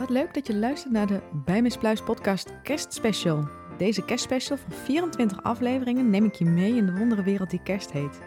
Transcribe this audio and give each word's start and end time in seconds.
Wat 0.00 0.10
leuk 0.10 0.34
dat 0.34 0.46
je 0.46 0.56
luistert 0.56 0.92
naar 0.92 1.06
de 1.06 1.20
Bij 1.32 1.62
Miss 1.62 1.76
Pluis 1.76 2.02
podcast 2.02 2.52
kerstspecial. 2.62 3.48
Deze 3.78 4.04
kerstspecial 4.04 4.58
van 4.58 4.72
24 4.72 5.42
afleveringen 5.42 6.10
neem 6.10 6.24
ik 6.24 6.34
je 6.34 6.44
mee 6.44 6.76
in 6.76 6.86
de 6.86 6.92
wondere 6.92 7.22
wereld 7.22 7.50
die 7.50 7.62
kerst 7.62 7.92
heet. 7.92 8.18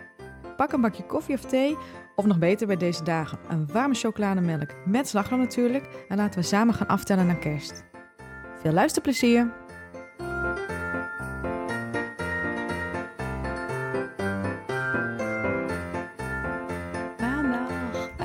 Pak 0.57 0.71
een 0.71 0.81
bakje 0.81 1.05
koffie 1.05 1.35
of 1.35 1.41
thee, 1.41 1.77
of 2.15 2.25
nog 2.25 2.39
beter 2.39 2.67
bij 2.67 2.77
deze 2.77 3.03
dagen, 3.03 3.39
een 3.49 3.67
warme 3.67 3.93
chocolademelk 3.93 4.69
met 4.85 5.07
slagroom 5.07 5.39
natuurlijk. 5.39 6.05
En 6.07 6.17
laten 6.17 6.39
we 6.39 6.45
samen 6.45 6.73
gaan 6.73 6.87
aftellen 6.87 7.25
naar 7.25 7.39
kerst. 7.39 7.83
Veel 8.61 8.73
luisterplezier! 8.73 9.62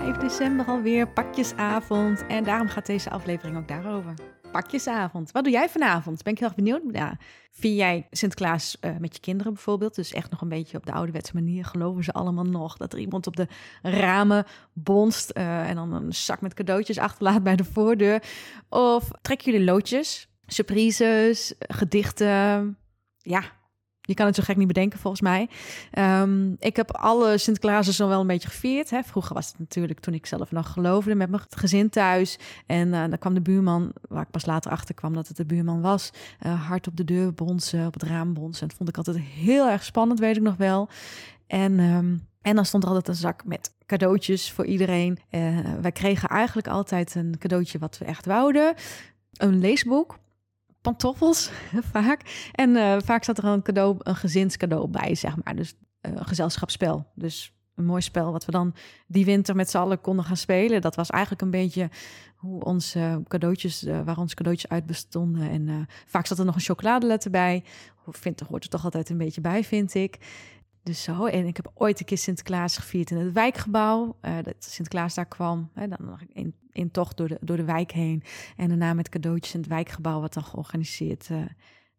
5 0.08 0.20
december 0.20 0.66
alweer, 0.66 1.08
pakjesavond. 1.08 2.26
En 2.26 2.44
daarom 2.44 2.68
gaat 2.68 2.86
deze 2.86 3.10
aflevering 3.10 3.56
ook 3.56 3.68
daarover. 3.68 4.14
Pakjesavond. 4.52 5.32
Wat 5.32 5.44
doe 5.44 5.52
jij 5.52 5.68
vanavond? 5.68 6.22
Ben 6.22 6.32
ik 6.32 6.38
heel 6.38 6.48
erg 6.48 6.56
benieuwd. 6.56 6.82
Ja, 6.92 7.16
vier 7.50 7.74
jij 7.74 8.06
Sinterklaas 8.10 8.76
uh, 8.80 8.96
met 8.98 9.14
je 9.14 9.20
kinderen 9.20 9.52
bijvoorbeeld? 9.52 9.94
Dus 9.94 10.12
echt 10.12 10.30
nog 10.30 10.40
een 10.40 10.48
beetje 10.48 10.76
op 10.76 10.86
de 10.86 10.92
ouderwetse 10.92 11.34
manier. 11.34 11.64
Geloven 11.64 12.04
ze 12.04 12.12
allemaal 12.12 12.44
nog 12.44 12.76
dat 12.76 12.92
er 12.92 12.98
iemand 12.98 13.26
op 13.26 13.36
de 13.36 13.46
ramen 13.82 14.44
bonst 14.72 15.30
uh, 15.36 15.68
en 15.68 15.74
dan 15.74 15.92
een 15.92 16.14
zak 16.14 16.40
met 16.40 16.54
cadeautjes 16.54 16.98
achterlaat 16.98 17.42
bij 17.42 17.56
de 17.56 17.64
voordeur? 17.64 18.22
Of 18.68 19.08
trekken 19.22 19.52
jullie 19.52 19.66
loodjes, 19.66 20.28
surprises, 20.46 21.54
gedichten? 21.58 22.78
Ja, 23.18 23.42
je 24.08 24.14
kan 24.14 24.26
het 24.26 24.34
zo 24.34 24.42
gek 24.42 24.56
niet 24.56 24.66
bedenken, 24.66 24.98
volgens 24.98 25.22
mij. 25.22 25.48
Um, 25.98 26.56
ik 26.58 26.76
heb 26.76 26.90
alle 26.96 27.38
Sinterklaasen 27.38 27.92
zo 27.92 28.08
wel 28.08 28.20
een 28.20 28.26
beetje 28.26 28.48
gevierd. 28.48 28.90
Hè. 28.90 29.02
Vroeger 29.02 29.34
was 29.34 29.46
het 29.46 29.58
natuurlijk 29.58 30.00
toen 30.00 30.14
ik 30.14 30.26
zelf 30.26 30.50
nog 30.50 30.72
geloofde 30.72 31.14
met 31.14 31.30
mijn 31.30 31.42
gezin 31.50 31.88
thuis. 31.88 32.38
En 32.66 32.88
uh, 32.88 33.00
dan 33.00 33.18
kwam 33.18 33.34
de 33.34 33.40
buurman, 33.40 33.92
waar 34.08 34.22
ik 34.22 34.30
pas 34.30 34.46
later 34.46 34.70
achter 34.70 34.94
kwam 34.94 35.14
dat 35.14 35.28
het 35.28 35.36
de 35.36 35.44
buurman 35.44 35.80
was, 35.80 36.10
uh, 36.46 36.66
hard 36.68 36.86
op 36.86 36.96
de 36.96 37.04
deur 37.04 37.34
bonzen, 37.34 37.86
op 37.86 37.92
het 37.92 38.02
raam 38.02 38.34
bonzen. 38.34 38.62
En 38.62 38.68
dat 38.68 38.76
vond 38.76 38.88
ik 38.88 38.96
altijd 38.96 39.18
heel 39.18 39.68
erg 39.68 39.84
spannend, 39.84 40.18
weet 40.18 40.36
ik 40.36 40.42
nog 40.42 40.56
wel. 40.56 40.88
En, 41.46 41.78
um, 41.78 42.26
en 42.42 42.54
dan 42.54 42.64
stond 42.64 42.82
er 42.82 42.88
altijd 42.88 43.08
een 43.08 43.14
zak 43.14 43.44
met 43.44 43.74
cadeautjes 43.86 44.52
voor 44.52 44.66
iedereen. 44.66 45.18
Uh, 45.30 45.58
wij 45.80 45.92
kregen 45.92 46.28
eigenlijk 46.28 46.68
altijd 46.68 47.14
een 47.14 47.34
cadeautje 47.38 47.78
wat 47.78 47.98
we 47.98 48.04
echt 48.04 48.26
wouden. 48.26 48.74
Een 49.32 49.58
leesboek 49.58 50.18
pantoffels 50.88 51.50
vaak. 51.92 52.50
En 52.52 52.70
uh, 52.70 52.96
vaak 53.04 53.24
zat 53.24 53.38
er 53.38 53.44
een 53.44 53.62
cadeau, 53.62 53.96
een 53.98 54.16
gezinscadeau 54.16 54.88
bij, 54.88 55.14
zeg 55.14 55.34
maar. 55.44 55.56
Dus 55.56 55.74
uh, 56.02 56.12
een 56.14 56.26
gezelschapsspel. 56.26 57.06
Dus 57.14 57.52
een 57.74 57.84
mooi 57.84 58.00
spel 58.00 58.32
wat 58.32 58.44
we 58.44 58.52
dan 58.52 58.74
die 59.06 59.24
winter 59.24 59.56
met 59.56 59.70
z'n 59.70 59.76
allen 59.76 60.00
konden 60.00 60.24
gaan 60.24 60.36
spelen. 60.36 60.80
Dat 60.80 60.96
was 60.96 61.10
eigenlijk 61.10 61.42
een 61.42 61.50
beetje 61.50 61.90
hoe 62.36 62.64
onze 62.64 63.22
cadeautjes, 63.28 63.84
uh, 63.84 64.00
waar 64.04 64.18
onze 64.18 64.34
cadeautjes 64.34 64.70
uit 64.70 64.86
bestonden. 64.86 65.50
En 65.50 65.86
vaak 66.06 66.26
zat 66.26 66.38
er 66.38 66.44
nog 66.44 66.54
een 66.54 66.60
chocoladeletter 66.60 67.30
bij. 67.30 67.64
Vind, 68.10 68.40
hoort 68.40 68.64
er 68.64 68.70
toch 68.70 68.84
altijd 68.84 69.10
een 69.10 69.18
beetje 69.18 69.40
bij, 69.40 69.64
vind 69.64 69.94
ik. 69.94 70.18
Dus 70.88 71.02
zo. 71.02 71.26
En 71.26 71.46
ik 71.46 71.56
heb 71.56 71.70
ooit 71.74 72.00
een 72.00 72.06
keer 72.06 72.18
Sinterklaas 72.18 72.76
gevierd 72.76 73.10
in 73.10 73.16
het 73.16 73.32
wijkgebouw. 73.32 74.16
Uh, 74.22 74.36
dat 74.42 74.54
Sinterklaas 74.58 75.14
daar 75.14 75.26
kwam. 75.26 75.70
Hè, 75.74 75.88
dan 75.88 75.98
nog 76.00 76.20
in, 76.32 76.54
in 76.72 76.90
tocht 76.90 77.16
door 77.16 77.28
de, 77.28 77.38
door 77.40 77.56
de 77.56 77.64
wijk 77.64 77.90
heen. 77.90 78.22
En 78.56 78.68
daarna 78.68 78.94
met 78.94 79.08
cadeautjes 79.08 79.54
in 79.54 79.60
het 79.60 79.68
wijkgebouw, 79.68 80.20
wat 80.20 80.34
dan 80.34 80.44
georganiseerd 80.44 81.28
uh, 81.32 81.38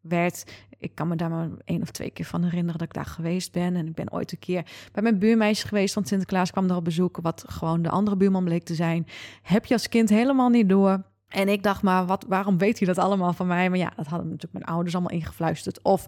werd. 0.02 0.52
Ik 0.78 0.96
kan 0.96 1.08
me 1.08 1.16
daar 1.16 1.30
maar 1.30 1.50
één 1.66 1.81
of 1.81 1.92
twee 1.92 2.09
keer 2.09 2.26
van 2.26 2.44
herinneren 2.44 2.80
dat 2.80 2.88
ik 2.88 2.94
daar 2.94 3.06
geweest 3.06 3.52
ben. 3.52 3.76
En 3.76 3.88
ik 3.88 3.96
ben 3.96 4.12
ooit 4.12 4.31
een 4.31 4.40
keer 4.40 4.66
bij 4.92 5.03
mijn 5.03 5.20
buurmeisje 5.20 5.68
geweest. 5.68 5.96
Want 5.96 6.08
Sinterklaas 6.08 6.52
kwam 6.52 6.68
daar 6.68 6.78
op 6.78 6.84
bezoek. 6.84 7.18
Wat 7.22 7.44
gewoon 7.48 7.81
de 7.81 7.90
andere 7.90 8.18
buurman 8.18 8.44
bleek 8.44 8.64
te 8.64 8.76
zijn. 8.76 9.08
Heb 9.42 9.66
je 9.66 9.74
als 9.74 9.90
kind 9.90 10.09
helemaal 10.09 10.50
niet 10.50 10.70
door. 10.70 11.03
En 11.30 11.47
ik 11.47 11.63
dacht 11.63 11.81
maar, 11.81 12.05
wat, 12.05 12.25
waarom 12.27 12.58
weet 12.58 12.77
hij 12.80 12.88
dat 12.88 12.97
allemaal 12.97 13.33
van 13.33 13.47
mij? 13.47 13.69
Maar 13.69 13.77
ja, 13.77 13.91
dat 13.95 14.08
hadden 14.08 14.28
natuurlijk 14.28 14.53
mijn 14.53 14.66
ouders 14.66 14.95
allemaal 14.95 15.17
ingefluisterd. 15.17 15.81
Of 15.81 16.07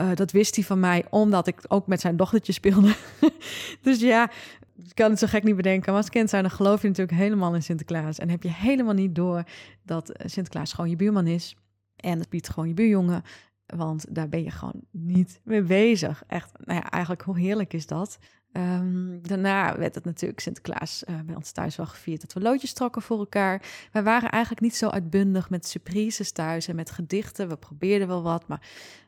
uh, 0.00 0.14
dat 0.14 0.30
wist 0.30 0.54
hij 0.54 0.64
van 0.64 0.80
mij, 0.80 1.04
omdat 1.10 1.46
ik 1.46 1.60
ook 1.68 1.86
met 1.86 2.00
zijn 2.00 2.16
dochtertje 2.16 2.52
speelde. 2.52 2.94
dus 3.82 4.00
ja, 4.00 4.30
ik 4.76 4.94
kan 4.94 5.10
het 5.10 5.18
zo 5.18 5.26
gek 5.26 5.42
niet 5.42 5.56
bedenken. 5.56 5.92
Maar 5.92 6.00
als 6.00 6.10
kind 6.10 6.30
zijn, 6.30 6.42
dan 6.42 6.50
geloof 6.50 6.82
je 6.82 6.88
natuurlijk 6.88 7.18
helemaal 7.18 7.54
in 7.54 7.62
Sinterklaas. 7.62 8.18
En 8.18 8.30
heb 8.30 8.42
je 8.42 8.52
helemaal 8.52 8.94
niet 8.94 9.14
door 9.14 9.42
dat 9.82 10.12
Sinterklaas 10.24 10.72
gewoon 10.72 10.90
je 10.90 10.96
buurman 10.96 11.26
is. 11.26 11.56
En 11.96 12.18
dat 12.18 12.28
biedt 12.28 12.48
gewoon 12.48 12.68
je 12.68 12.74
buurjongen. 12.74 13.22
Want 13.66 14.14
daar 14.14 14.28
ben 14.28 14.42
je 14.42 14.50
gewoon 14.50 14.80
niet 14.90 15.40
mee 15.44 15.62
bezig. 15.62 16.22
Echt, 16.26 16.52
nou 16.64 16.78
ja, 16.78 16.90
eigenlijk 16.90 17.22
hoe 17.22 17.38
heerlijk 17.38 17.72
is 17.72 17.86
dat? 17.86 18.18
Um, 18.56 19.18
daarna 19.22 19.78
werd 19.78 19.94
het 19.94 20.04
natuurlijk 20.04 20.40
Sinterklaas 20.40 21.02
uh, 21.08 21.20
bij 21.20 21.34
ons 21.34 21.50
thuis 21.50 21.76
wel 21.76 21.86
gevierd 21.86 22.20
dat 22.20 22.32
we 22.32 22.40
loodjes 22.40 22.72
trokken 22.72 23.02
voor 23.02 23.18
elkaar. 23.18 23.62
Wij 23.92 24.02
waren 24.02 24.30
eigenlijk 24.30 24.62
niet 24.62 24.76
zo 24.76 24.88
uitbundig 24.88 25.50
met 25.50 25.66
surprises 25.66 26.32
thuis 26.32 26.68
en 26.68 26.76
met 26.76 26.90
gedichten. 26.90 27.48
We 27.48 27.56
probeerden 27.56 28.08
wel 28.08 28.22
wat, 28.22 28.48
maar 28.48 28.60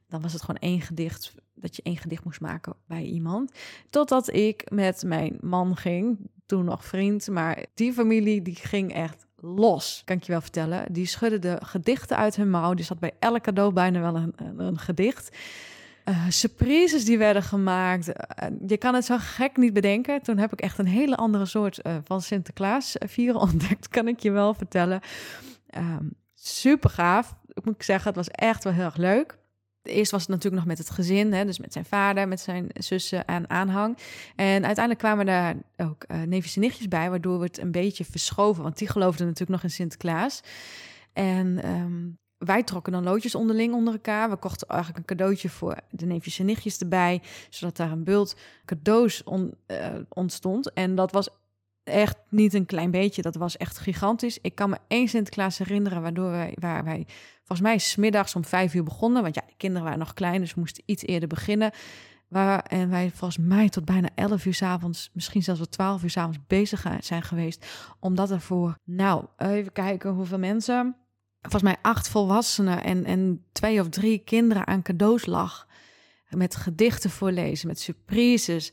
dan 0.09 0.23
was 0.23 0.33
het 0.33 0.41
gewoon 0.43 0.61
één 0.61 0.81
gedicht, 0.81 1.35
dat 1.55 1.77
je 1.77 1.83
één 1.83 1.97
gedicht 1.97 2.25
moest 2.25 2.41
maken 2.41 2.75
bij 2.87 3.03
iemand. 3.03 3.53
Totdat 3.91 4.33
ik 4.33 4.71
met 4.71 5.03
mijn 5.03 5.39
man 5.41 5.77
ging, 5.77 6.19
toen 6.47 6.65
nog 6.65 6.85
vriend, 6.85 7.29
maar 7.29 7.65
die 7.75 7.93
familie 7.93 8.43
die 8.43 8.55
ging 8.55 8.93
echt 8.93 9.27
los, 9.37 10.03
kan 10.05 10.17
ik 10.17 10.23
je 10.23 10.33
wel 10.33 10.41
vertellen. 10.41 10.93
Die 10.93 11.07
schudde 11.07 11.39
de 11.39 11.59
gedichten 11.65 12.17
uit 12.17 12.37
hun 12.37 12.51
mouw. 12.51 12.75
Die 12.75 12.85
zat 12.85 12.99
bij 12.99 13.13
elk 13.19 13.43
cadeau 13.43 13.73
bijna 13.73 14.01
wel 14.01 14.17
een, 14.17 14.35
een 14.57 14.79
gedicht. 14.79 15.37
Uh, 16.09 16.25
surprises 16.29 17.05
die 17.05 17.19
werden 17.19 17.43
gemaakt. 17.43 18.09
Uh, 18.09 18.15
je 18.67 18.77
kan 18.77 18.95
het 18.95 19.05
zo 19.05 19.17
gek 19.19 19.57
niet 19.57 19.73
bedenken. 19.73 20.23
Toen 20.23 20.39
heb 20.39 20.53
ik 20.53 20.61
echt 20.61 20.79
een 20.79 20.87
hele 20.87 21.17
andere 21.17 21.47
soort 21.47 21.81
uh, 21.83 21.97
van 22.05 22.23
Sinterklaas 22.23 22.97
vieren 22.99 23.41
ontdekt, 23.51 23.89
kan 23.89 24.09
ik 24.09 24.21
je 24.21 24.31
wel 24.31 24.55
vertellen. 24.55 25.01
Um, 25.77 26.15
super 26.35 26.91
gaaf. 26.91 27.35
Ik 27.53 27.65
moet 27.65 27.85
zeggen, 27.85 28.07
het 28.07 28.17
was 28.17 28.29
echt 28.29 28.65
wel 28.65 28.73
heel 28.73 28.85
erg 28.85 28.97
leuk. 28.97 29.39
Eerst 29.83 30.11
was 30.11 30.21
het 30.21 30.31
natuurlijk 30.31 30.57
nog 30.57 30.67
met 30.67 30.79
het 30.79 30.91
gezin, 30.91 31.33
hè, 31.33 31.45
dus 31.45 31.59
met 31.59 31.73
zijn 31.73 31.85
vader, 31.85 32.29
met 32.29 32.41
zijn 32.41 32.67
zussen 32.75 33.25
en 33.25 33.51
aanhang. 33.51 33.99
En 34.37 34.65
uiteindelijk 34.65 34.99
kwamen 34.99 35.27
daar 35.27 35.57
ook 35.77 36.07
neefjes 36.27 36.55
en 36.55 36.61
nichtjes 36.61 36.89
bij, 36.89 37.11
waardoor 37.11 37.39
we 37.39 37.45
het 37.45 37.59
een 37.59 37.71
beetje 37.71 38.05
verschoven. 38.05 38.63
Want 38.63 38.79
die 38.79 38.89
geloofden 38.89 39.27
natuurlijk 39.27 39.51
nog 39.51 39.63
in 39.63 39.77
Sinterklaas. 39.77 40.43
En 41.13 41.71
um, 41.71 42.19
wij 42.39 42.63
trokken 42.63 42.93
dan 42.93 43.05
loodjes 43.05 43.35
onderling 43.35 43.75
onder 43.75 43.93
elkaar. 43.93 44.31
We 44.31 44.37
kochten 44.37 44.69
eigenlijk 44.69 44.99
een 45.01 45.17
cadeautje 45.17 45.49
voor 45.49 45.77
de 45.91 46.07
neefjes 46.07 46.39
en 46.39 46.47
nichtjes 46.47 46.79
erbij, 46.79 47.23
zodat 47.51 47.77
daar 47.77 47.91
een 47.91 48.05
bult 48.05 48.37
cadeaus 48.65 49.23
uh, 49.27 49.47
ontstond. 50.09 50.73
En 50.73 50.95
dat 50.95 51.13
was 51.13 51.29
echt 51.85 52.17
niet 52.29 52.55
een 52.55 52.67
klein 52.67 52.91
beetje, 52.91 53.23
dat 53.23 53.35
was 53.35 53.57
echt 53.57 53.79
gigantisch. 53.79 54.39
Ik 54.41 54.55
kan 54.55 54.71
me 54.71 54.79
één 54.89 55.09
Sinterklaas 55.09 55.59
herinneren, 55.59 56.03
waardoor 56.03 56.31
wij, 56.31 56.57
waar 56.61 56.85
wij 56.85 57.07
volgens 57.37 57.69
mij 57.69 57.79
smiddags 57.79 58.35
om 58.35 58.45
vijf 58.45 58.75
uur 58.75 58.85
begonnen. 58.85 59.23
Want 59.23 59.35
ja, 59.35 59.43
de 59.47 59.55
kinderen 59.57 59.85
waren 59.85 59.99
nog 59.99 60.15
klein, 60.15 60.41
dus 60.41 60.55
we 60.55 60.61
moesten 60.61 60.83
iets 60.87 61.03
eerder 61.03 61.29
beginnen. 61.29 61.71
Waar, 62.29 62.63
en 62.63 62.91
wij 62.91 63.11
volgens 63.11 63.47
mij 63.47 63.69
tot 63.69 63.85
bijna 63.85 64.09
11 64.15 64.45
uur 64.45 64.55
s 64.55 64.63
avonds, 64.63 65.11
misschien 65.13 65.43
zelfs 65.43 65.61
tot 65.61 65.71
12 65.71 66.03
uur 66.03 66.11
s 66.11 66.17
avonds 66.17 66.39
bezig 66.47 66.87
zijn 67.01 67.23
geweest. 67.23 67.67
Omdat 68.01 68.31
er 68.31 68.41
voor, 68.41 68.79
nou, 68.85 69.25
even 69.37 69.73
kijken 69.73 70.11
hoeveel 70.11 70.39
mensen 70.39 70.97
volgens 71.41 71.63
mij 71.63 71.77
acht 71.83 72.09
volwassenen 72.09 72.85
en, 72.85 73.05
en 73.05 73.45
twee 73.53 73.81
of 73.81 73.89
drie 73.89 74.19
kinderen 74.19 74.67
aan 74.67 74.83
cadeaus 74.83 75.27
lag. 75.27 75.67
Met 76.29 76.57
gedichten 76.57 77.11
voorlezen, 77.11 77.69
met 77.69 77.81
surprises. 77.81 78.73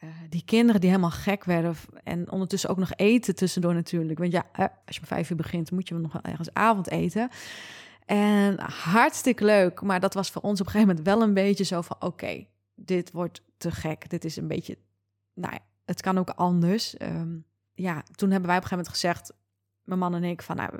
Uh, 0.00 0.10
die 0.28 0.44
kinderen 0.44 0.80
die 0.80 0.90
helemaal 0.90 1.10
gek 1.10 1.44
werden. 1.44 1.76
En 2.04 2.30
ondertussen 2.30 2.70
ook 2.70 2.76
nog 2.76 2.92
eten 2.92 3.34
tussendoor 3.34 3.74
natuurlijk. 3.74 4.18
Want 4.18 4.32
ja, 4.32 4.44
als 4.86 4.96
je 4.96 5.00
om 5.00 5.06
vijf 5.06 5.30
uur 5.30 5.36
begint, 5.36 5.70
moet 5.70 5.88
je 5.88 5.94
nog 5.94 6.12
wel 6.12 6.22
ergens 6.22 6.52
avond 6.52 6.90
eten. 6.90 7.30
En 8.04 8.60
hartstikke 8.60 9.44
leuk. 9.44 9.80
Maar 9.82 10.00
dat 10.00 10.14
was 10.14 10.30
voor 10.30 10.42
ons 10.42 10.60
op 10.60 10.66
een 10.66 10.72
gegeven 10.72 10.94
moment 10.94 11.14
wel 11.14 11.22
een 11.22 11.34
beetje 11.34 11.64
zo 11.64 11.80
van... 11.80 11.96
oké, 12.00 12.46
dit 12.74 13.12
wordt 13.12 13.42
te 13.56 13.70
gek. 13.70 14.10
Dit 14.10 14.24
is 14.24 14.36
een 14.36 14.48
beetje... 14.48 14.78
Nou 15.34 15.52
ja, 15.52 15.60
het 15.84 16.00
kan 16.00 16.18
ook 16.18 16.30
anders. 16.30 17.00
Um, 17.02 17.44
ja, 17.74 18.02
toen 18.14 18.30
hebben 18.30 18.48
wij 18.48 18.56
op 18.56 18.62
een 18.62 18.68
gegeven 18.68 18.70
moment 18.70 18.88
gezegd... 18.88 19.32
mijn 19.82 19.98
man 19.98 20.14
en 20.14 20.24
ik 20.24 20.42
van... 20.42 20.56
Nou, 20.56 20.70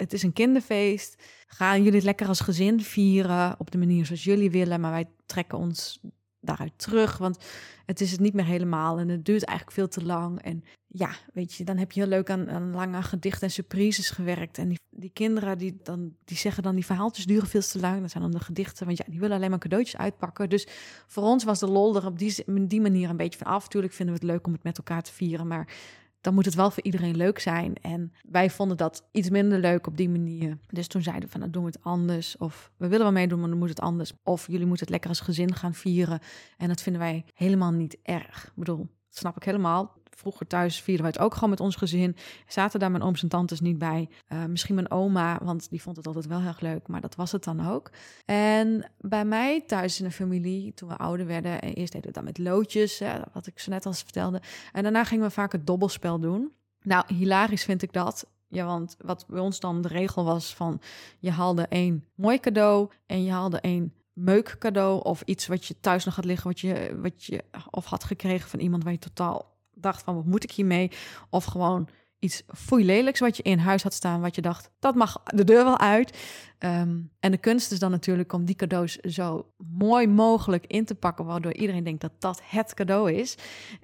het 0.00 0.12
is 0.12 0.22
een 0.22 0.32
kinderfeest. 0.32 1.22
Gaan 1.46 1.78
jullie 1.78 1.94
het 1.94 2.04
lekker 2.04 2.26
als 2.28 2.40
gezin 2.40 2.80
vieren 2.80 3.54
op 3.58 3.70
de 3.70 3.78
manier 3.78 4.06
zoals 4.06 4.24
jullie 4.24 4.50
willen, 4.50 4.80
maar 4.80 4.90
wij 4.90 5.08
trekken 5.26 5.58
ons 5.58 6.00
daaruit 6.40 6.72
terug, 6.76 7.18
want 7.18 7.44
het 7.86 8.00
is 8.00 8.10
het 8.10 8.20
niet 8.20 8.34
meer 8.34 8.44
helemaal 8.44 8.98
en 8.98 9.08
het 9.08 9.24
duurt 9.24 9.44
eigenlijk 9.44 9.76
veel 9.76 9.88
te 9.88 10.04
lang. 10.04 10.42
En 10.42 10.64
ja, 10.86 11.10
weet 11.32 11.54
je, 11.54 11.64
dan 11.64 11.76
heb 11.76 11.92
je 11.92 12.00
heel 12.00 12.08
leuk 12.08 12.30
aan, 12.30 12.70
lange 12.70 13.02
gedichten 13.02 13.42
en 13.42 13.50
surprises 13.50 14.10
gewerkt. 14.10 14.58
En 14.58 14.68
die, 14.68 14.78
die 14.90 15.10
kinderen 15.10 15.58
die, 15.58 15.78
dan, 15.82 16.14
die 16.24 16.36
zeggen 16.36 16.62
dan 16.62 16.74
die 16.74 16.86
verhaaltjes 16.86 17.26
duren 17.26 17.48
veel 17.48 17.60
te 17.60 17.80
lang. 17.80 18.00
Dat 18.00 18.10
zijn 18.10 18.22
dan 18.22 18.32
de 18.32 18.40
gedichten, 18.40 18.86
want 18.86 18.98
ja, 18.98 19.04
die 19.08 19.20
willen 19.20 19.36
alleen 19.36 19.50
maar 19.50 19.58
cadeautjes 19.58 20.00
uitpakken. 20.00 20.48
Dus 20.48 20.66
voor 21.06 21.22
ons 21.22 21.44
was 21.44 21.58
de 21.58 21.66
lol 21.66 21.96
er 21.96 22.06
op 22.06 22.18
die, 22.18 22.44
die 22.66 22.80
manier 22.80 23.10
een 23.10 23.16
beetje 23.16 23.38
van 23.38 23.52
af. 23.52 23.68
Tuurlijk 23.68 23.92
vinden 23.92 24.14
we 24.14 24.20
het 24.20 24.30
leuk 24.30 24.46
om 24.46 24.52
het 24.52 24.62
met 24.62 24.78
elkaar 24.78 25.02
te 25.02 25.12
vieren, 25.12 25.46
maar 25.46 25.72
dan 26.20 26.34
moet 26.34 26.44
het 26.44 26.54
wel 26.54 26.70
voor 26.70 26.82
iedereen 26.82 27.16
leuk 27.16 27.38
zijn. 27.38 27.74
En 27.74 28.12
wij 28.22 28.50
vonden 28.50 28.76
dat 28.76 29.08
iets 29.12 29.30
minder 29.30 29.58
leuk 29.58 29.86
op 29.86 29.96
die 29.96 30.08
manier. 30.08 30.58
Dus 30.68 30.86
toen 30.86 31.02
zeiden 31.02 31.24
we 31.24 31.30
van, 31.30 31.40
nou 31.40 31.52
doen 31.52 31.64
we 31.64 31.68
het 31.68 31.82
anders. 31.82 32.36
Of 32.36 32.70
we 32.76 32.88
willen 32.88 33.04
wel 33.04 33.12
meedoen, 33.12 33.40
maar 33.40 33.48
dan 33.48 33.58
moet 33.58 33.68
het 33.68 33.80
anders. 33.80 34.12
Of 34.22 34.46
jullie 34.46 34.66
moeten 34.66 34.84
het 34.84 34.90
lekker 34.90 35.10
als 35.10 35.20
gezin 35.20 35.54
gaan 35.54 35.74
vieren. 35.74 36.20
En 36.56 36.68
dat 36.68 36.82
vinden 36.82 37.02
wij 37.02 37.24
helemaal 37.34 37.72
niet 37.72 37.98
erg. 38.02 38.44
Ik 38.44 38.52
bedoel, 38.54 38.76
dat 38.76 39.18
snap 39.18 39.36
ik 39.36 39.42
helemaal. 39.42 39.98
Vroeger 40.20 40.46
thuis 40.46 40.80
vierden 40.80 41.04
wij 41.04 41.12
het 41.14 41.22
ook 41.24 41.34
gewoon 41.34 41.50
met 41.50 41.60
ons 41.60 41.76
gezin. 41.76 42.16
Zaten 42.46 42.80
daar 42.80 42.90
mijn 42.90 43.02
ooms 43.02 43.22
en 43.22 43.28
tantes 43.28 43.60
niet 43.60 43.78
bij. 43.78 44.08
Uh, 44.28 44.44
misschien 44.44 44.74
mijn 44.74 44.90
oma, 44.90 45.38
want 45.42 45.70
die 45.70 45.82
vond 45.82 45.96
het 45.96 46.06
altijd 46.06 46.26
wel 46.26 46.38
heel 46.38 46.48
erg 46.48 46.60
leuk. 46.60 46.88
Maar 46.88 47.00
dat 47.00 47.14
was 47.14 47.32
het 47.32 47.44
dan 47.44 47.68
ook. 47.68 47.90
En 48.24 48.90
bij 49.00 49.24
mij 49.24 49.60
thuis 49.60 49.98
in 50.00 50.04
de 50.04 50.10
familie, 50.10 50.74
toen 50.74 50.88
we 50.88 50.96
ouder 50.96 51.26
werden... 51.26 51.60
En 51.60 51.72
eerst 51.72 51.92
deden 51.92 52.08
we 52.08 52.14
dat 52.14 52.24
met 52.24 52.38
loodjes, 52.38 53.02
wat 53.32 53.46
ik 53.46 53.58
zo 53.58 53.70
net 53.70 53.86
al 53.86 53.92
vertelde. 53.92 54.40
En 54.72 54.82
daarna 54.82 55.04
gingen 55.04 55.24
we 55.24 55.30
vaak 55.30 55.52
het 55.52 55.66
dobbelspel 55.66 56.18
doen. 56.18 56.52
Nou, 56.82 57.04
hilarisch 57.14 57.64
vind 57.64 57.82
ik 57.82 57.92
dat. 57.92 58.26
Ja, 58.48 58.64
want 58.64 58.96
wat 59.00 59.24
bij 59.28 59.40
ons 59.40 59.60
dan 59.60 59.82
de 59.82 59.88
regel 59.88 60.24
was 60.24 60.54
van... 60.54 60.80
je 61.18 61.30
haalde 61.30 61.66
één 61.66 62.04
mooi 62.14 62.40
cadeau 62.40 62.90
en 63.06 63.24
je 63.24 63.30
haalde 63.30 63.60
één 63.60 63.94
meuk 64.12 64.56
cadeau... 64.58 65.02
of 65.02 65.22
iets 65.24 65.46
wat 65.46 65.66
je 65.66 65.80
thuis 65.80 66.04
nog 66.04 66.16
had 66.16 66.24
liggen, 66.24 66.46
wat 66.46 66.60
je, 66.60 66.98
wat 67.02 67.24
je 67.24 67.44
of 67.70 67.84
had 67.84 68.04
gekregen 68.04 68.48
van 68.48 68.60
iemand... 68.60 68.82
waar 68.82 68.92
je 68.92 68.98
totaal 68.98 69.58
dacht 69.82 70.02
van, 70.02 70.14
wat 70.14 70.24
moet 70.24 70.44
ik 70.44 70.50
hiermee? 70.50 70.90
Of 71.30 71.44
gewoon 71.44 71.88
iets 72.18 72.42
foei 72.54 73.12
wat 73.18 73.36
je 73.36 73.42
in 73.42 73.58
huis 73.58 73.82
had 73.82 73.94
staan... 73.94 74.20
wat 74.20 74.34
je 74.34 74.42
dacht, 74.42 74.70
dat 74.78 74.94
mag 74.94 75.22
de 75.24 75.44
deur 75.44 75.64
wel 75.64 75.78
uit. 75.78 76.18
Ehm, 76.58 76.98
en 77.20 77.30
de 77.30 77.38
kunst 77.38 77.72
is 77.72 77.78
dan 77.78 77.90
natuurlijk 77.90 78.32
om 78.32 78.44
die 78.44 78.54
cadeaus 78.54 78.96
zo 78.96 79.52
mooi 79.56 80.06
mogelijk 80.06 80.66
in 80.66 80.84
te 80.84 80.94
pakken... 80.94 81.24
waardoor 81.24 81.54
iedereen 81.54 81.84
denkt 81.84 82.00
dat 82.00 82.12
dat 82.18 82.40
het 82.44 82.74
cadeau 82.74 83.12
is. 83.12 83.34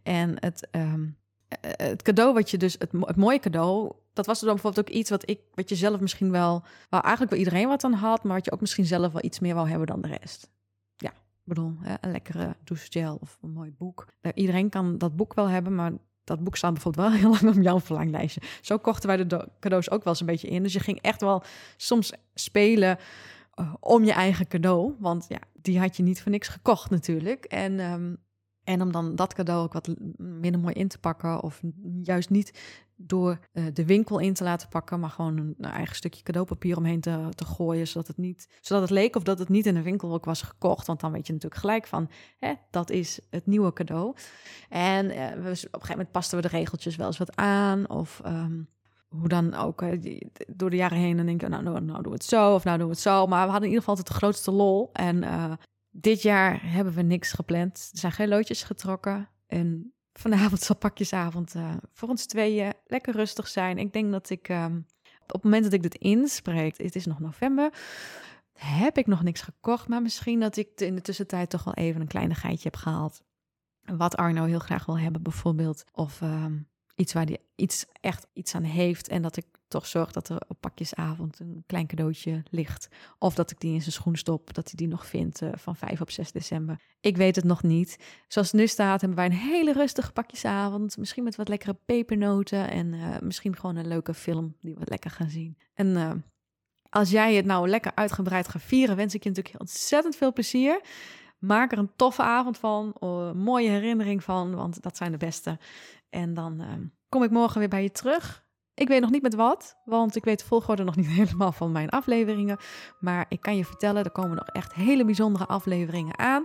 En 0.02 0.36
het... 0.40 0.68
Ehm, 0.70 1.04
eh, 1.48 1.70
het 1.76 2.02
cadeau 2.02 2.34
wat 2.34 2.50
je 2.50 2.56
dus, 2.56 2.76
het, 2.78 2.92
het 3.00 3.16
mooie 3.16 3.38
cadeau, 3.38 3.92
dat 4.12 4.26
was 4.26 4.40
dan 4.40 4.54
bijvoorbeeld 4.54 4.88
ook 4.88 4.94
iets 4.94 5.10
wat 5.10 5.28
ik, 5.28 5.40
wat 5.54 5.68
je 5.68 5.74
zelf 5.74 6.00
misschien 6.00 6.30
wel, 6.30 6.64
waar 6.88 7.00
eigenlijk 7.00 7.30
wel 7.30 7.40
iedereen 7.44 7.68
wat 7.68 7.84
aan 7.84 7.92
had, 7.92 8.24
maar 8.24 8.34
wat 8.34 8.44
je 8.44 8.52
ook 8.52 8.60
misschien 8.60 8.84
zelf 8.84 9.12
wel 9.12 9.24
iets 9.24 9.38
meer 9.38 9.54
wou 9.54 9.68
hebben 9.68 9.86
dan 9.86 10.00
de 10.00 10.08
rest. 10.08 10.50
Bedoel, 11.46 11.76
hè, 11.80 11.94
een 12.00 12.10
lekkere 12.10 12.56
douchegel 12.64 13.18
of 13.20 13.38
een 13.42 13.52
mooi 13.52 13.72
boek. 13.78 14.06
Iedereen 14.34 14.68
kan 14.68 14.98
dat 14.98 15.16
boek 15.16 15.34
wel 15.34 15.48
hebben, 15.48 15.74
maar 15.74 15.92
dat 16.24 16.44
boek 16.44 16.56
staat 16.56 16.72
bijvoorbeeld 16.72 17.08
wel 17.08 17.16
heel 17.20 17.30
lang 17.30 17.56
op 17.56 17.62
jouw 17.62 17.80
verlanglijstje. 17.80 18.40
Zo 18.60 18.78
kochten 18.78 19.08
wij 19.08 19.26
de 19.26 19.48
cadeaus 19.60 19.90
ook 19.90 20.04
wel 20.04 20.12
eens 20.12 20.20
een 20.20 20.26
beetje 20.26 20.48
in. 20.48 20.62
Dus 20.62 20.72
je 20.72 20.80
ging 20.80 21.00
echt 21.00 21.20
wel 21.20 21.42
soms 21.76 22.12
spelen 22.34 22.98
uh, 23.60 23.74
om 23.80 24.04
je 24.04 24.12
eigen 24.12 24.48
cadeau. 24.48 24.94
Want 24.98 25.26
ja, 25.28 25.38
die 25.52 25.78
had 25.78 25.96
je 25.96 26.02
niet 26.02 26.22
voor 26.22 26.30
niks 26.30 26.48
gekocht 26.48 26.90
natuurlijk. 26.90 27.44
En 27.44 27.80
um, 27.80 28.18
en 28.66 28.82
om 28.82 28.92
dan 28.92 29.14
dat 29.16 29.34
cadeau 29.34 29.62
ook 29.62 29.72
wat 29.72 29.94
minder 30.16 30.60
mooi 30.60 30.74
in 30.74 30.88
te 30.88 30.98
pakken. 30.98 31.42
Of 31.42 31.60
juist 32.02 32.30
niet 32.30 32.58
door 32.96 33.38
uh, 33.52 33.64
de 33.72 33.84
winkel 33.84 34.18
in 34.18 34.34
te 34.34 34.44
laten 34.44 34.68
pakken. 34.68 35.00
Maar 35.00 35.10
gewoon 35.10 35.36
een, 35.36 35.54
eigen 35.58 35.96
stukje 35.96 36.22
cadeaupapier 36.22 36.76
omheen 36.76 37.00
te, 37.00 37.28
te 37.34 37.44
gooien. 37.44 37.88
Zodat 37.88 38.06
het, 38.06 38.16
niet, 38.16 38.48
zodat 38.60 38.82
het 38.82 38.90
leek 38.90 39.16
of 39.16 39.22
dat 39.22 39.38
het 39.38 39.48
niet 39.48 39.66
in 39.66 39.74
de 39.74 39.82
winkel 39.82 40.20
was 40.22 40.42
gekocht. 40.42 40.86
Want 40.86 41.00
dan 41.00 41.12
weet 41.12 41.26
je 41.26 41.32
natuurlijk 41.32 41.60
gelijk 41.60 41.86
van, 41.86 42.10
hè, 42.38 42.52
dat 42.70 42.90
is 42.90 43.20
het 43.30 43.46
nieuwe 43.46 43.72
cadeau. 43.72 44.14
En 44.68 45.08
we, 45.08 45.14
op 45.14 45.42
een 45.42 45.56
gegeven 45.56 45.88
moment 45.88 46.10
pasten 46.10 46.36
we 46.36 46.48
de 46.48 46.56
regeltjes 46.56 46.96
wel 46.96 47.06
eens 47.06 47.18
wat 47.18 47.36
aan. 47.36 47.90
Of 47.90 48.22
um, 48.26 48.68
hoe 49.08 49.28
dan 49.28 49.54
ook, 49.54 49.84
door 50.46 50.70
de 50.70 50.76
jaren 50.76 50.98
heen. 50.98 51.16
Dan 51.16 51.26
denk 51.26 51.40
je, 51.40 51.48
nou, 51.48 51.62
nou, 51.62 51.80
nou 51.80 52.02
doen 52.02 52.12
we 52.12 52.18
het 52.18 52.24
zo. 52.24 52.54
Of 52.54 52.64
nou 52.64 52.78
doen 52.78 52.86
we 52.86 52.92
het 52.92 53.02
zo. 53.02 53.26
Maar 53.26 53.44
we 53.44 53.50
hadden 53.50 53.68
in 53.68 53.74
ieder 53.74 53.78
geval 53.78 53.96
altijd 53.96 54.14
de 54.14 54.20
grootste 54.20 54.50
lol. 54.50 54.90
En 54.92 55.24
dit 55.90 56.22
jaar 56.22 56.72
hebben 56.72 56.94
we 56.94 57.02
niks 57.02 57.32
gepland. 57.32 57.88
Er 57.92 57.98
zijn 57.98 58.12
geen 58.12 58.28
loodjes 58.28 58.62
getrokken. 58.62 59.28
En 59.46 59.94
vanavond 60.18 60.60
zal 60.60 60.76
pakjesavond 60.76 61.54
uh, 61.54 61.74
voor 61.92 62.08
ons 62.08 62.26
tweeën 62.26 62.72
lekker 62.86 63.14
rustig 63.14 63.48
zijn. 63.48 63.78
Ik 63.78 63.92
denk 63.92 64.12
dat 64.12 64.30
ik 64.30 64.48
um, 64.48 64.86
op 65.26 65.32
het 65.32 65.42
moment 65.42 65.64
dat 65.64 65.72
ik 65.72 65.82
dit 65.82 65.94
inspreek, 65.94 66.78
het 66.78 66.96
is 66.96 67.06
nog 67.06 67.20
november, 67.20 67.72
heb 68.52 68.98
ik 68.98 69.06
nog 69.06 69.22
niks 69.22 69.40
gekocht. 69.40 69.88
Maar 69.88 70.02
misschien 70.02 70.40
dat 70.40 70.56
ik 70.56 70.80
in 70.80 70.94
de 70.94 71.00
tussentijd 71.00 71.50
toch 71.50 71.64
wel 71.64 71.74
even 71.74 72.00
een 72.00 72.06
kleine 72.06 72.34
geitje 72.34 72.68
heb 72.68 72.76
gehaald. 72.76 73.22
Wat 73.82 74.16
Arno 74.16 74.44
heel 74.44 74.58
graag 74.58 74.86
wil 74.86 74.98
hebben 74.98 75.22
bijvoorbeeld. 75.22 75.84
Of 75.92 76.20
um, 76.20 76.68
iets 76.96 77.12
waar 77.12 77.24
hij 77.24 77.38
iets, 77.54 77.86
echt 78.00 78.26
iets 78.32 78.54
aan 78.54 78.62
heeft. 78.62 79.08
En 79.08 79.22
dat 79.22 79.36
ik 79.36 79.44
toch 79.68 79.86
zorg 79.86 80.12
dat 80.12 80.28
er 80.28 80.42
op 80.48 80.56
pakjesavond 80.60 81.40
een 81.40 81.64
klein 81.66 81.86
cadeautje 81.86 82.42
ligt. 82.50 82.88
Of 83.18 83.34
dat 83.34 83.50
ik 83.50 83.60
die 83.60 83.74
in 83.74 83.80
zijn 83.80 83.92
schoen 83.92 84.16
stop, 84.16 84.54
dat 84.54 84.64
hij 84.64 84.74
die 84.76 84.88
nog 84.88 85.06
vindt 85.06 85.40
uh, 85.42 85.50
van 85.54 85.76
5 85.76 86.00
op 86.00 86.10
6 86.10 86.32
december. 86.32 86.80
Ik 87.00 87.16
weet 87.16 87.36
het 87.36 87.44
nog 87.44 87.62
niet. 87.62 87.98
Zoals 88.28 88.50
het 88.50 88.60
nu 88.60 88.66
staat, 88.66 89.00
hebben 89.00 89.18
wij 89.18 89.26
een 89.26 89.32
hele 89.32 89.72
rustige 89.72 90.12
pakjesavond. 90.12 90.96
Misschien 90.96 91.24
met 91.24 91.36
wat 91.36 91.48
lekkere 91.48 91.76
pepernoten 91.84 92.70
en 92.70 92.92
uh, 92.92 93.16
misschien 93.20 93.56
gewoon 93.56 93.76
een 93.76 93.88
leuke 93.88 94.14
film 94.14 94.56
die 94.60 94.74
we 94.74 94.84
lekker 94.84 95.10
gaan 95.10 95.30
zien. 95.30 95.58
En 95.74 95.86
uh, 95.86 96.12
als 96.88 97.10
jij 97.10 97.34
het 97.34 97.44
nou 97.44 97.68
lekker 97.68 97.92
uitgebreid 97.94 98.48
gaat 98.48 98.62
vieren, 98.62 98.96
wens 98.96 99.14
ik 99.14 99.22
je 99.22 99.28
natuurlijk 99.28 99.60
ontzettend 99.60 100.16
veel 100.16 100.32
plezier. 100.32 100.80
Maak 101.38 101.72
er 101.72 101.78
een 101.78 101.92
toffe 101.96 102.22
avond 102.22 102.58
van, 102.58 102.94
een 103.00 103.38
mooie 103.38 103.68
herinnering 103.68 104.24
van, 104.24 104.54
want 104.54 104.82
dat 104.82 104.96
zijn 104.96 105.12
de 105.12 105.16
beste. 105.16 105.58
En 106.10 106.34
dan 106.34 106.62
kom 107.08 107.22
ik 107.22 107.30
morgen 107.30 107.58
weer 107.58 107.68
bij 107.68 107.82
je 107.82 107.90
terug 107.90 108.46
ik 108.76 108.88
weet 108.88 109.00
nog 109.00 109.10
niet 109.10 109.22
met 109.22 109.34
wat, 109.34 109.76
want 109.84 110.16
ik 110.16 110.24
weet 110.24 110.38
de 110.38 110.44
volgorde 110.44 110.84
nog 110.84 110.96
niet 110.96 111.06
helemaal 111.20 111.52
van 111.52 111.72
mijn 111.72 111.88
afleveringen. 111.88 112.58
Maar 113.00 113.26
ik 113.28 113.40
kan 113.40 113.56
je 113.56 113.64
vertellen, 113.64 114.04
er 114.04 114.10
komen 114.10 114.36
nog 114.36 114.48
echt 114.48 114.74
hele 114.74 115.04
bijzondere 115.04 115.46
afleveringen 115.46 116.18
aan. 116.18 116.44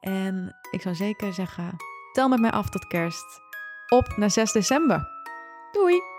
En 0.00 0.56
ik 0.70 0.80
zou 0.82 0.94
zeker 0.94 1.32
zeggen, 1.32 1.76
tel 2.12 2.28
met 2.28 2.40
mij 2.40 2.50
af 2.50 2.68
tot 2.68 2.86
kerst. 2.86 3.40
Op 3.88 4.16
naar 4.16 4.30
6 4.30 4.52
december. 4.52 5.08
Doei! 5.72 6.11